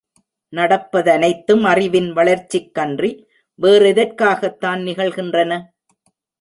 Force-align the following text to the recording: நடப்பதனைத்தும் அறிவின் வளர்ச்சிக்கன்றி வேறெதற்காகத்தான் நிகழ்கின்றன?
நடப்பதனைத்தும் 0.53 1.63
அறிவின் 1.63 2.09
வளர்ச்சிக்கன்றி 2.13 3.11
வேறெதற்காகத்தான் 3.59 4.81
நிகழ்கின்றன? 4.87 5.51